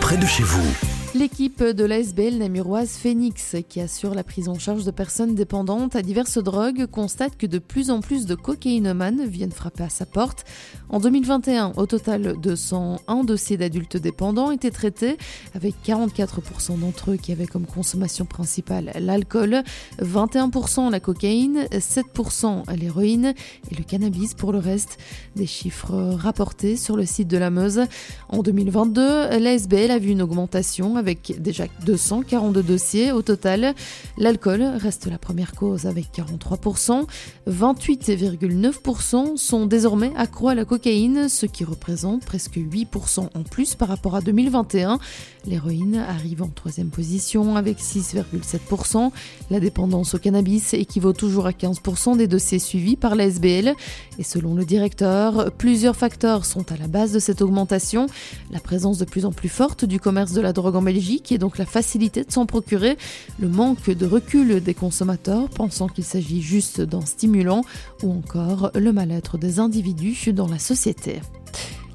près 0.00 0.16
de 0.16 0.26
chez 0.26 0.42
vous. 0.42 0.99
L'équipe 1.12 1.64
de 1.64 1.84
l'ASBL 1.84 2.36
namuroise 2.38 2.90
Phoenix, 2.90 3.56
qui 3.68 3.80
assure 3.80 4.14
la 4.14 4.22
prise 4.22 4.48
en 4.48 4.60
charge 4.60 4.84
de 4.84 4.92
personnes 4.92 5.34
dépendantes 5.34 5.96
à 5.96 6.02
diverses 6.02 6.38
drogues, 6.38 6.86
constate 6.86 7.36
que 7.36 7.48
de 7.48 7.58
plus 7.58 7.90
en 7.90 8.00
plus 8.00 8.26
de 8.26 8.36
cocaïnomanes 8.36 9.26
viennent 9.26 9.50
frapper 9.50 9.82
à 9.82 9.88
sa 9.88 10.06
porte. 10.06 10.44
En 10.88 11.00
2021, 11.00 11.72
au 11.76 11.86
total, 11.86 12.36
201 12.40 13.24
dossiers 13.24 13.56
d'adultes 13.56 13.96
dépendants 13.96 14.52
étaient 14.52 14.70
traités, 14.70 15.16
avec 15.56 15.74
44% 15.84 16.78
d'entre 16.78 17.10
eux 17.10 17.16
qui 17.16 17.32
avaient 17.32 17.46
comme 17.46 17.66
consommation 17.66 18.24
principale 18.24 18.92
l'alcool, 19.00 19.64
21% 20.00 20.92
la 20.92 21.00
cocaïne, 21.00 21.66
7% 21.72 22.72
l'héroïne 22.76 23.34
et 23.72 23.74
le 23.74 23.82
cannabis 23.82 24.34
pour 24.34 24.52
le 24.52 24.58
reste. 24.58 24.98
Des 25.34 25.46
chiffres 25.46 26.14
rapportés 26.14 26.76
sur 26.76 26.96
le 26.96 27.04
site 27.04 27.28
de 27.28 27.36
la 27.36 27.50
Meuse. 27.50 27.80
En 28.28 28.44
2022, 28.44 29.38
l'ASBL 29.40 29.90
a 29.90 29.98
vu 29.98 30.10
une 30.10 30.22
augmentation 30.22 30.99
avec 31.00 31.34
déjà 31.40 31.64
242 31.84 32.62
dossiers 32.62 33.10
au 33.10 33.22
total. 33.22 33.74
L'alcool 34.18 34.62
reste 34.62 35.06
la 35.06 35.18
première 35.18 35.52
cause 35.52 35.86
avec 35.86 36.06
43%. 36.14 37.06
28,9% 37.48 39.36
sont 39.36 39.66
désormais 39.66 40.12
accro 40.16 40.48
à 40.48 40.54
la 40.54 40.64
cocaïne, 40.64 41.28
ce 41.28 41.46
qui 41.46 41.64
représente 41.64 42.24
presque 42.24 42.56
8% 42.56 43.30
en 43.34 43.42
plus 43.42 43.74
par 43.74 43.88
rapport 43.88 44.14
à 44.14 44.20
2021. 44.20 44.98
L'héroïne 45.46 45.96
arrive 45.96 46.42
en 46.42 46.48
troisième 46.48 46.90
position 46.90 47.56
avec 47.56 47.78
6,7%. 47.78 49.10
La 49.50 49.58
dépendance 49.58 50.14
au 50.14 50.18
cannabis 50.18 50.74
équivaut 50.74 51.14
toujours 51.14 51.46
à 51.46 51.52
15% 51.52 52.16
des 52.16 52.26
dossiers 52.26 52.58
suivis 52.58 52.96
par 52.96 53.14
la 53.14 53.24
SBL. 53.24 53.74
Et 54.18 54.22
selon 54.22 54.54
le 54.54 54.64
directeur, 54.64 55.50
plusieurs 55.52 55.96
facteurs 55.96 56.44
sont 56.44 56.70
à 56.70 56.76
la 56.76 56.88
base 56.88 57.12
de 57.12 57.18
cette 57.18 57.40
augmentation. 57.40 58.06
La 58.50 58.60
présence 58.60 58.98
de 58.98 59.04
plus 59.04 59.24
en 59.24 59.32
plus 59.32 59.48
forte 59.48 59.84
du 59.84 59.98
commerce 59.98 60.32
de 60.32 60.40
la 60.40 60.52
drogue 60.52 60.76
en 60.76 60.82
Belgique 60.92 61.30
et 61.30 61.38
donc 61.38 61.56
la 61.56 61.66
facilité 61.66 62.24
de 62.24 62.32
s'en 62.32 62.46
procurer, 62.46 62.98
le 63.38 63.48
manque 63.48 63.90
de 63.90 64.06
recul 64.06 64.60
des 64.60 64.74
consommateurs 64.74 65.48
pensant 65.48 65.86
qu'il 65.86 66.02
s'agit 66.02 66.42
juste 66.42 66.80
d'un 66.80 67.06
stimulant 67.06 67.62
ou 68.02 68.10
encore 68.12 68.72
le 68.74 68.92
mal-être 68.92 69.38
des 69.38 69.60
individus 69.60 70.32
dans 70.32 70.48
la 70.48 70.58
société. 70.58 71.20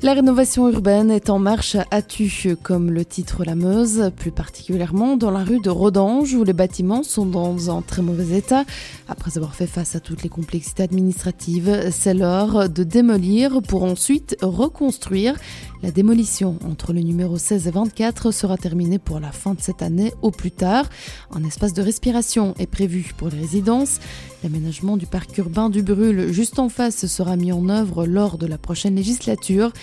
La 0.06 0.14
rénovation 0.14 0.70
urbaine 0.70 1.09
est 1.09 1.31
en 1.31 1.39
marche 1.39 1.73
à 1.73 1.88
Atu, 1.89 2.56
comme 2.61 2.92
le 2.92 3.03
titre 3.03 3.44
la 3.44 3.56
Meuse, 3.56 4.12
plus 4.16 4.30
particulièrement 4.30 5.17
dans 5.17 5.31
la 5.31 5.44
rue 5.44 5.59
de 5.59 5.72
Rodange, 5.72 6.36
où 6.36 6.44
les 6.44 6.53
bâtiments 6.53 7.02
sont 7.02 7.25
dans 7.25 7.75
un 7.75 7.81
très 7.81 8.03
mauvais 8.03 8.38
état. 8.38 8.66
Après 9.08 9.36
avoir 9.36 9.56
fait 9.56 9.66
face 9.66 9.95
à 9.95 10.00
toutes 10.00 10.22
les 10.22 10.30
complexités 10.30 10.84
administratives, 10.84 11.89
c'est 11.89 12.14
l'heure 12.14 12.70
de 12.70 12.84
démolir 12.84 13.64
pour 13.64 13.81
ensuite 13.81 14.38
reconstruire. 14.44 15.38
La 15.81 15.92
démolition 15.92 16.58
entre 16.67 16.94
le 16.94 17.02
numéro 17.02 17.38
16 17.38 17.67
et 17.67 17.72
24 17.72 18.31
sera 18.31 18.58
terminée 18.58 19.00
pour 19.00 19.19
la 19.19 19.31
fin 19.31 19.56
de 19.56 19.62
cette 19.62 19.81
année 19.81 20.14
au 20.22 20.31
plus 20.31 20.52
tard. 20.52 20.88
Un 21.31 21.44
espace 21.44 21.73
de 21.73 21.81
respiration 21.81 22.53
est 22.59 22.66
prévu 22.67 23.12
pour 23.17 23.30
les 23.30 23.40
résidences. 23.40 24.00
L'aménagement 24.44 24.97
du 24.97 25.08
parc 25.08 25.38
urbain 25.38 25.69
du 25.69 25.81
Brûle 25.81 26.31
juste 26.31 26.59
en 26.59 26.69
face 26.69 27.08
sera 27.08 27.36
mis 27.36 27.52
en 27.52 27.67
œuvre 27.69 28.06
lors 28.06 28.38
de 28.38 28.45
la 28.45 28.58
prochaine 28.58 28.95
législature. 28.95 29.73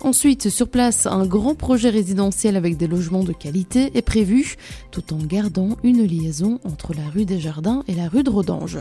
Ensuite, 0.00 0.48
sur 0.48 0.68
place, 0.68 1.06
un 1.06 1.26
grand 1.26 1.54
projet 1.54 1.90
résidentiel 1.90 2.56
avec 2.56 2.76
des 2.76 2.86
logements 2.86 3.24
de 3.24 3.32
qualité 3.32 3.90
est 3.94 4.02
prévu, 4.02 4.56
tout 4.90 5.12
en 5.12 5.18
gardant 5.18 5.76
une 5.82 6.04
liaison 6.04 6.58
entre 6.64 6.94
la 6.94 7.08
rue 7.12 7.26
des 7.26 7.38
Jardins 7.38 7.84
et 7.86 7.94
la 7.94 8.08
rue 8.08 8.22
de 8.22 8.30
Rodange. 8.30 8.78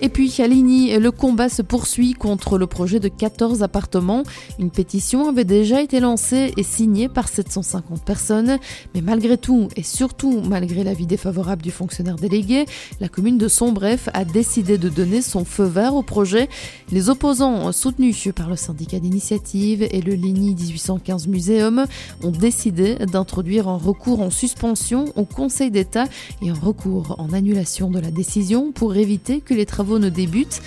Et 0.00 0.08
puis 0.08 0.32
à 0.40 0.46
le 0.46 1.10
combat 1.10 1.48
se 1.48 1.60
poursuit 1.60 2.12
contre 2.12 2.56
le 2.56 2.68
projet 2.68 3.00
de 3.00 3.08
14 3.08 3.64
appartements. 3.64 4.22
Une 4.60 4.70
pétition 4.70 5.28
avait 5.28 5.44
déjà 5.44 5.82
été 5.82 5.98
lancée 5.98 6.52
et 6.56 6.62
signée 6.62 7.08
par 7.08 7.28
750 7.28 8.04
personnes. 8.04 8.58
Mais 8.94 9.00
malgré 9.00 9.36
tout, 9.36 9.68
et 9.74 9.82
surtout 9.82 10.40
malgré 10.40 10.84
l'avis 10.84 11.06
défavorable 11.06 11.62
du 11.62 11.72
fonctionnaire 11.72 12.14
délégué, 12.14 12.66
la 13.00 13.08
commune 13.08 13.38
de 13.38 13.48
Sombref 13.48 14.08
a 14.14 14.24
décidé 14.24 14.78
de 14.78 14.88
donner 14.88 15.20
son 15.20 15.44
feu 15.44 15.64
vert 15.64 15.96
au 15.96 16.02
projet. 16.02 16.48
Les 16.92 17.08
opposants, 17.08 17.72
soutenus 17.72 18.28
par 18.34 18.48
le 18.48 18.56
syndicat 18.56 19.00
d'initiative 19.00 19.82
et 19.90 20.00
le 20.00 20.14
Ligny 20.14 20.54
1815 20.54 21.26
Muséum, 21.26 21.86
ont 22.22 22.30
décidé 22.30 22.94
d'introduire 22.96 23.66
un 23.66 23.78
recours 23.78 24.20
en 24.20 24.30
suspension 24.30 25.06
au 25.16 25.24
Conseil 25.24 25.72
d'État 25.72 26.04
et 26.40 26.50
un 26.50 26.54
recours 26.54 27.16
en 27.18 27.32
annulation 27.32 27.90
de 27.90 27.98
la 27.98 28.12
décision 28.12 28.70
pour 28.70 28.94
éviter 28.94 29.40
que 29.40 29.54
les 29.54 29.66
travaux 29.66 29.87
ne 29.96 30.10
débutent. 30.10 30.60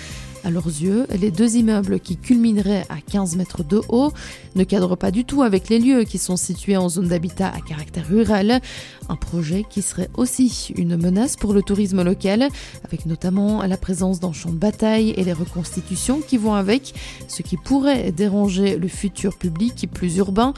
À 0.44 0.50
leurs 0.50 0.66
yeux, 0.66 1.06
les 1.16 1.30
deux 1.30 1.56
immeubles 1.56 2.00
qui 2.00 2.16
culmineraient 2.16 2.84
à 2.88 2.96
15 3.00 3.36
mètres 3.36 3.62
de 3.62 3.80
haut 3.88 4.12
ne 4.56 4.64
cadrent 4.64 4.96
pas 4.96 5.12
du 5.12 5.24
tout 5.24 5.42
avec 5.42 5.68
les 5.68 5.78
lieux 5.78 6.02
qui 6.02 6.18
sont 6.18 6.36
situés 6.36 6.76
en 6.76 6.88
zone 6.88 7.06
d'habitat 7.06 7.48
à 7.48 7.60
caractère 7.60 8.08
rural. 8.08 8.60
Un 9.08 9.14
projet 9.14 9.64
qui 9.68 9.82
serait 9.82 10.10
aussi 10.14 10.72
une 10.76 10.96
menace 10.96 11.36
pour 11.36 11.52
le 11.52 11.62
tourisme 11.62 12.02
local, 12.02 12.48
avec 12.84 13.06
notamment 13.06 13.62
la 13.62 13.76
présence 13.76 14.18
d'un 14.18 14.32
champ 14.32 14.50
de 14.50 14.56
bataille 14.56 15.10
et 15.10 15.22
les 15.22 15.32
reconstitutions 15.32 16.20
qui 16.20 16.38
vont 16.38 16.54
avec, 16.54 16.92
ce 17.28 17.42
qui 17.42 17.56
pourrait 17.56 18.10
déranger 18.10 18.76
le 18.76 18.88
futur 18.88 19.38
public 19.38 19.88
plus 19.94 20.16
urbain. 20.16 20.54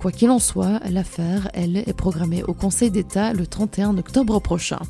Quoi 0.00 0.10
qu'il 0.10 0.30
en 0.30 0.40
soit, 0.40 0.80
l'affaire, 0.90 1.48
elle, 1.54 1.76
est 1.76 1.96
programmée 1.96 2.42
au 2.42 2.54
Conseil 2.54 2.90
d'État 2.90 3.32
le 3.32 3.46
31 3.46 3.98
octobre 3.98 4.40
prochain. 4.40 4.80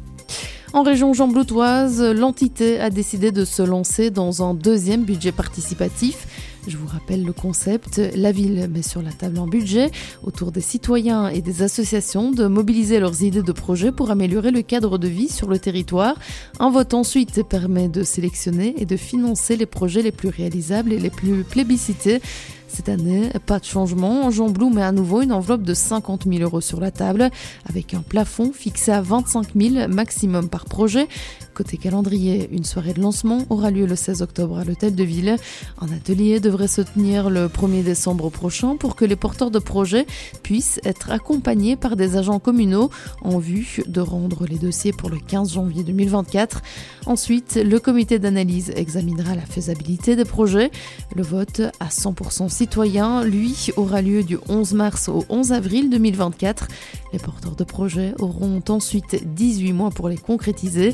En 0.74 0.82
région 0.82 1.14
jambloutoise, 1.14 2.02
l'entité 2.02 2.78
a 2.78 2.90
décidé 2.90 3.32
de 3.32 3.46
se 3.46 3.62
lancer 3.62 4.10
dans 4.10 4.42
un 4.42 4.52
deuxième 4.52 5.04
budget 5.04 5.32
participatif. 5.32 6.26
Je 6.66 6.76
vous 6.76 6.86
rappelle 6.86 7.24
le 7.24 7.32
concept, 7.32 7.98
la 8.14 8.30
ville 8.30 8.68
met 8.70 8.82
sur 8.82 9.00
la 9.00 9.10
table 9.10 9.38
un 9.38 9.46
budget 9.46 9.90
autour 10.22 10.52
des 10.52 10.60
citoyens 10.60 11.28
et 11.28 11.40
des 11.40 11.62
associations 11.62 12.30
de 12.30 12.46
mobiliser 12.46 13.00
leurs 13.00 13.22
idées 13.22 13.42
de 13.42 13.52
projets 13.52 13.92
pour 13.92 14.10
améliorer 14.10 14.50
le 14.50 14.60
cadre 14.60 14.98
de 14.98 15.08
vie 15.08 15.30
sur 15.30 15.48
le 15.48 15.58
territoire. 15.58 16.16
Un 16.60 16.68
vote 16.68 16.92
ensuite 16.92 17.42
permet 17.48 17.88
de 17.88 18.02
sélectionner 18.02 18.74
et 18.76 18.84
de 18.84 18.96
financer 18.98 19.56
les 19.56 19.64
projets 19.64 20.02
les 20.02 20.12
plus 20.12 20.28
réalisables 20.28 20.92
et 20.92 20.98
les 20.98 21.10
plus 21.10 21.44
plébiscités. 21.44 22.20
Cette 22.68 22.90
année, 22.90 23.30
pas 23.46 23.58
de 23.58 23.64
changement. 23.64 24.30
Jean 24.30 24.50
Blou 24.50 24.68
met 24.68 24.82
à 24.82 24.92
nouveau 24.92 25.22
une 25.22 25.32
enveloppe 25.32 25.62
de 25.62 25.72
50 25.72 26.26
000 26.30 26.42
euros 26.42 26.60
sur 26.60 26.80
la 26.80 26.90
table, 26.90 27.30
avec 27.64 27.94
un 27.94 28.02
plafond 28.02 28.52
fixé 28.52 28.92
à 28.92 29.00
25 29.00 29.54
000 29.56 29.88
maximum 29.88 30.48
par 30.50 30.66
projet. 30.66 31.08
Côté 31.54 31.76
calendrier, 31.76 32.48
une 32.52 32.64
soirée 32.64 32.92
de 32.92 33.00
lancement 33.00 33.44
aura 33.50 33.72
lieu 33.72 33.86
le 33.86 33.96
16 33.96 34.22
octobre 34.22 34.58
à 34.58 34.64
l'hôtel 34.64 34.94
de 34.94 35.02
ville. 35.02 35.36
Un 35.80 35.90
atelier 35.92 36.38
devrait 36.38 36.68
se 36.68 36.82
tenir 36.82 37.30
le 37.30 37.48
1er 37.48 37.82
décembre 37.82 38.30
prochain 38.30 38.76
pour 38.76 38.94
que 38.94 39.04
les 39.04 39.16
porteurs 39.16 39.50
de 39.50 39.58
projets 39.58 40.06
puissent 40.44 40.78
être 40.84 41.10
accompagnés 41.10 41.74
par 41.74 41.96
des 41.96 42.16
agents 42.16 42.38
communaux 42.38 42.90
en 43.22 43.38
vue 43.38 43.82
de 43.88 44.00
rendre 44.00 44.46
les 44.46 44.58
dossiers 44.58 44.92
pour 44.92 45.10
le 45.10 45.18
15 45.18 45.54
janvier 45.54 45.82
2024. 45.82 46.62
Ensuite, 47.06 47.56
le 47.56 47.80
comité 47.80 48.20
d'analyse 48.20 48.70
examinera 48.76 49.34
la 49.34 49.46
faisabilité 49.46 50.14
des 50.14 50.26
projets. 50.26 50.70
Le 51.16 51.22
vote 51.24 51.62
à 51.80 51.88
100% 51.88 52.48
citoyen, 52.58 53.22
lui, 53.22 53.70
aura 53.76 54.02
lieu 54.02 54.24
du 54.24 54.36
11 54.48 54.72
mars 54.72 55.08
au 55.08 55.24
11 55.28 55.52
avril 55.52 55.90
2024. 55.90 56.66
Les 57.12 57.20
porteurs 57.20 57.54
de 57.54 57.62
projets 57.62 58.14
auront 58.18 58.60
ensuite 58.68 59.22
18 59.32 59.72
mois 59.72 59.90
pour 59.90 60.08
les 60.08 60.16
concrétiser. 60.16 60.92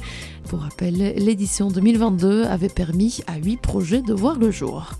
Pour 0.50 0.60
rappel, 0.60 1.14
l'édition 1.16 1.70
2022 1.70 2.44
avait 2.44 2.68
permis 2.68 3.20
à 3.26 3.38
8 3.38 3.56
projets 3.56 4.02
de 4.02 4.12
voir 4.12 4.38
le 4.38 4.50
jour. 4.50 4.90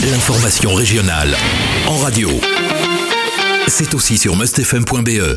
L'information 0.00 0.74
régionale 0.74 1.36
en 1.86 1.98
radio. 1.98 2.30
C'est 3.68 3.94
aussi 3.94 4.18
sur 4.18 4.34
mustfm.be. 4.36 5.34